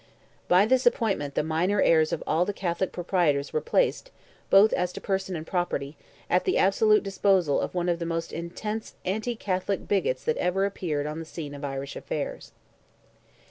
[0.47, 4.09] By this appointment the minor heirs of all the Catholic proprietors were placed,
[4.49, 5.95] both as to person and property,
[6.27, 10.65] at the absolute disposal of one of the most intense anti Catholic bigots that ever
[10.65, 12.51] appeared on the scene of Irish affairs.